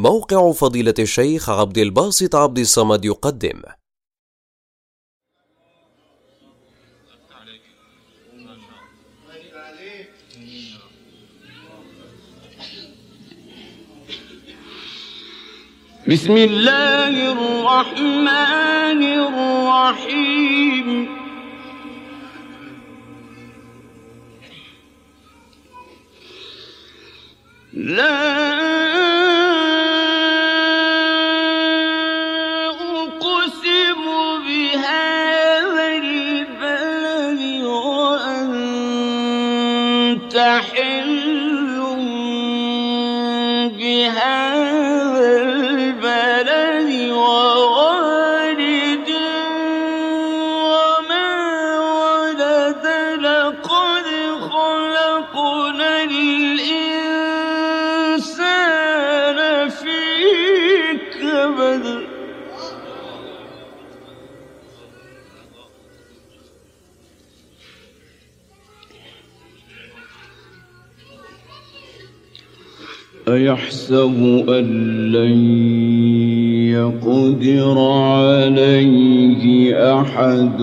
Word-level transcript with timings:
موقع 0.00 0.52
فضيلة 0.52 0.94
الشيخ 0.98 1.50
عبد 1.50 1.78
الباسط 1.78 2.34
عبد 2.36 2.58
الصمد 2.58 3.04
يقدم. 3.04 3.62
بسم 16.08 16.36
الله 16.36 17.32
الرحمن 17.32 19.02
الرحيم. 19.22 21.08
لا 27.72 29.09
كبد 61.70 62.00
أيحسب 73.28 74.44
أن 74.48 74.66
لن 75.12 75.38
يقدر 76.70 77.78
عليه 77.78 79.44
أحد 80.00 80.60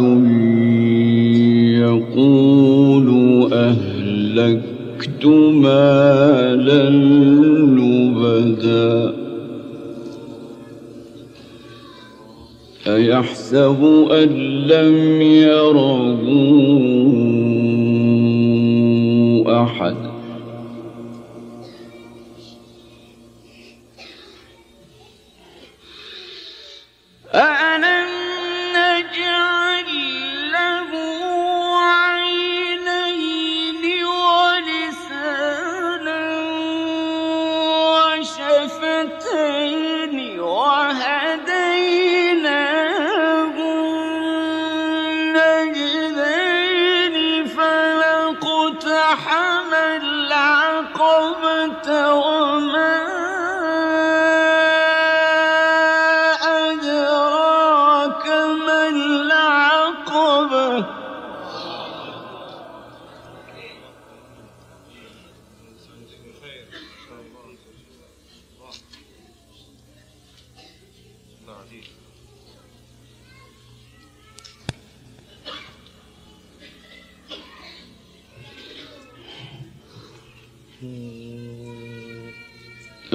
يقول 1.81 3.08
أهلكت 3.53 5.26
مالا 5.26 6.90
لبدا. 7.80 9.17
أيحسب 12.88 14.08
أن 14.11 14.30
لم 14.67 15.22
يره 15.22 16.17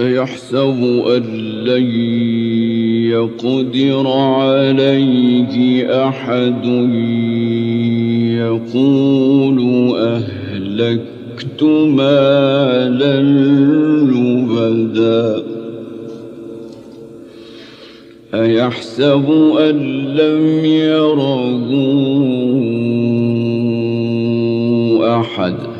أيحسب 0.02 1.04
أن 1.16 1.22
لن 1.64 1.90
يقدر 3.10 4.08
عليه 4.08 5.86
أحد 6.08 6.64
يقول 8.36 9.58
أهلكت 9.96 11.62
مالا 11.62 13.22
لبدا. 14.12 15.42
أيحسب 18.34 19.30
أن 19.58 19.78
لم 20.16 20.64
يره 20.64 21.72
أحد؟ 25.20 25.71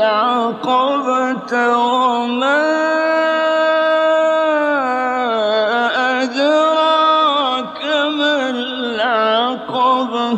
العقبة 0.00 1.52
وما 1.76 2.62
أدراك 6.22 7.80
ما 8.16 8.50
العقبة؟ 8.50 10.28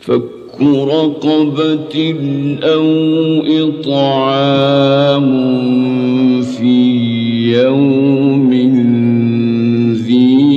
فك 0.00 0.60
رقبة 0.62 1.96
أو 2.62 2.86
إطعام 3.68 5.28
في 6.42 6.76
يوم 7.52 8.50
ذي 9.92 10.47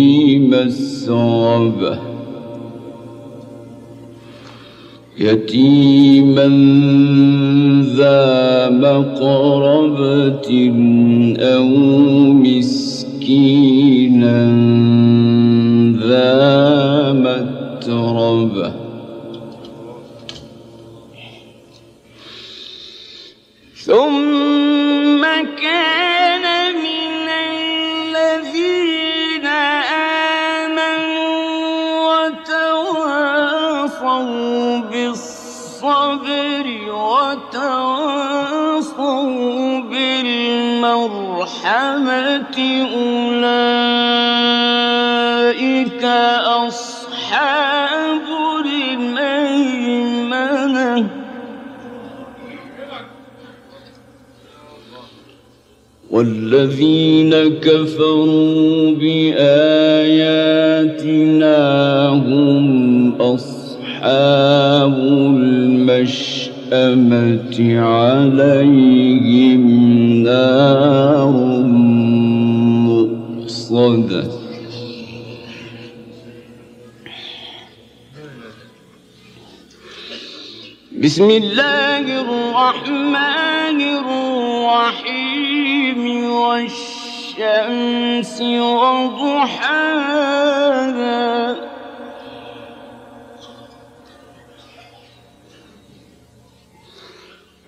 مسربة 0.51 1.97
يتيما 5.19 6.47
ذا 7.95 8.69
مقربة 8.69 10.51
أو 11.39 11.67
مسكينا 12.33 13.61
ذا 16.07 17.13
متربة 17.13 18.70
وتواصوا 34.01 34.81
بالصبر 34.91 36.65
وتواصوا 37.53 38.19
بالمرحمة 39.81 41.37
أولئك 44.01 44.31
أصحاب 46.65 48.21
الميمنة 48.65 50.01
والذين 56.11 57.33
كفروا 57.59 58.91
بآياتنا 58.91 60.31
أصحاب 64.01 64.97
المشأمة 65.37 66.79
عليهم 67.79 69.63
نار 70.23 71.31
مؤصده 72.89 74.23
بسم 81.01 81.29
الله 81.29 82.21
الرحمن 82.21 83.81
الرحيم 84.81 86.01
والشمس 86.33 87.81
وضحاها 88.41 89.71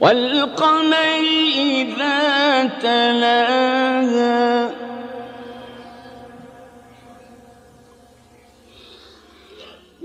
والقمر 0.03 1.23
إذا 1.55 2.65
تلاها. 2.81 4.71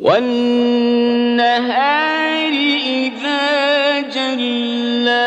والنهار 0.03 1.33
إذا 2.87 4.01
جلاها. 4.01 5.19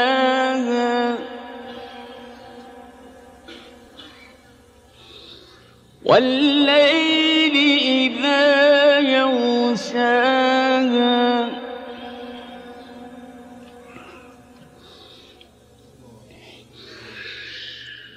والليل 6.06 7.01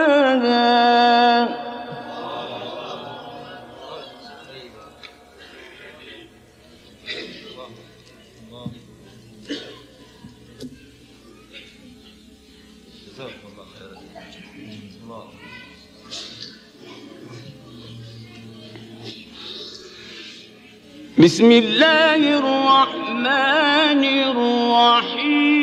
بسم 21.17 21.51
الله 21.51 22.21
الرحمن 22.39 24.03
الرحيم. 24.03 25.60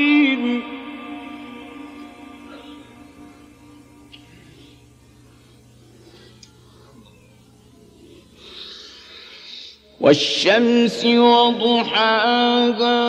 والشمس 10.08 11.04
وضحاها 11.04 13.00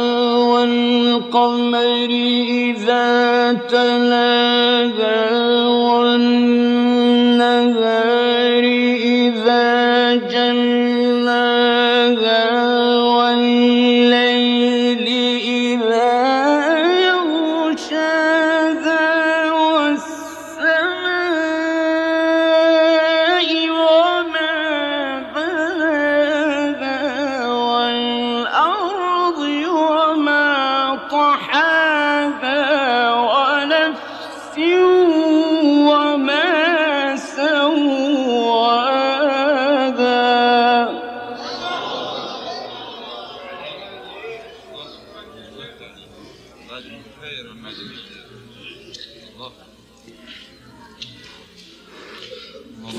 والقمر 0.51 2.09
إذا 2.49 3.53
تلاها 3.69 5.21
والنهار 5.67 6.69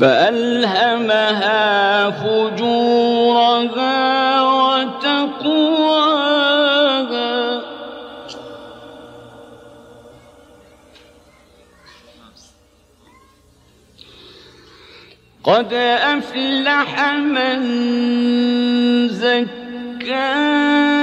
فألهمها 0.00 1.60
فجورها 2.10 4.00
وتقواها. 4.42 5.80
قد 15.44 15.72
أفلح 15.72 17.14
من 17.14 17.58
زكاها. 19.08 20.99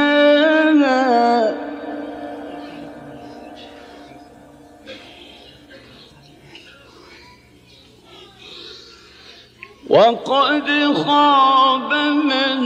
وقد 9.90 10.68
خاب 11.06 11.94
من 12.24 12.60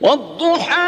والضحى 0.00 0.87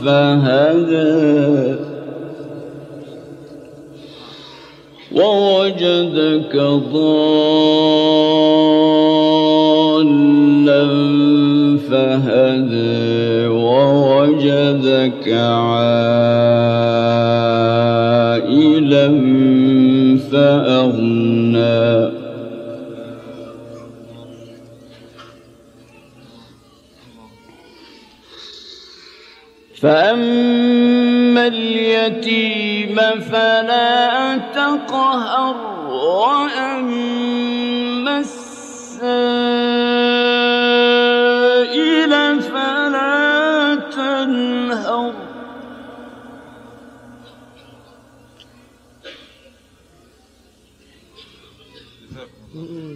فهدى. 0.05 1.76
ووجدك 5.12 6.55
ضالا 6.57 7.17
فهدى. 11.91 13.47
ووجدك 13.47 15.26
فأغنى. 20.33 22.17
فأما 29.83 31.47
اليتيم 31.47 32.97
فلا 33.31 34.37
تقهر 34.37 35.57
وأما 35.91 37.25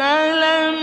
فلم 0.00 0.76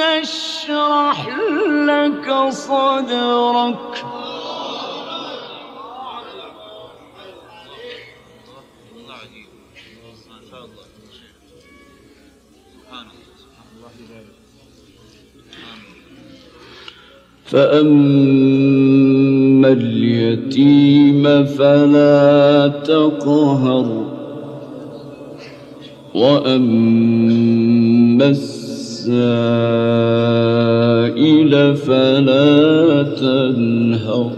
نشرح 0.00 1.28
لك 1.68 2.26
صدرك؟ 2.50 4.04
فأما 17.44 18.88
اليتيم 19.68 21.44
فلا 21.44 22.68
تقهر 22.84 23.88
وأما 26.14 27.57
السائل 28.22 29.76
فلا 31.76 33.02
تنهر. 33.20 34.32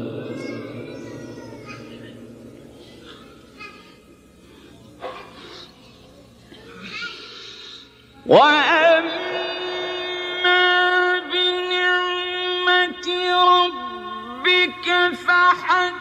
وأما 8.26 9.10
بنعمة 11.32 13.06
ربك 13.32 14.86
فحدث 15.26 15.99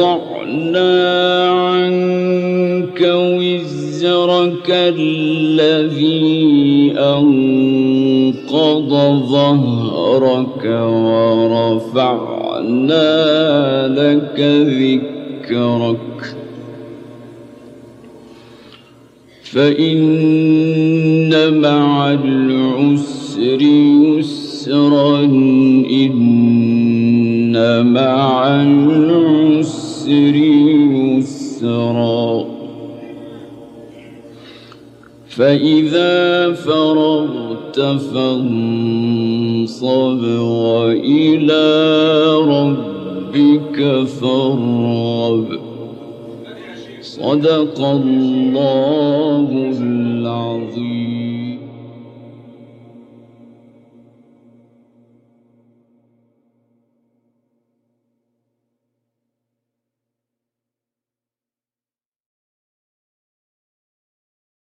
ووضعنا 0.00 1.50
عنك 1.50 3.00
وزرك 3.00 4.68
الذي 4.70 6.24
أنقض 6.98 8.90
ظهرك 9.28 10.64
ورفعنا 11.44 12.28
لك 13.88 14.40
ذكرك. 14.80 15.96
فإن 19.42 20.00
مع 21.60 22.12
العسر 22.12 23.62
يسرا 24.18 25.20
إن 25.90 26.46
مع 27.92 28.46
العسر 28.62 29.05
يسرا. 31.56 32.44
فإذا 35.28 36.52
فرغت 36.52 37.80
فانصب 37.80 38.80
وإلى 40.40 41.64
ربك 42.38 44.04
فارغب. 44.04 45.58
صدق 47.00 47.80
الله 47.80 49.48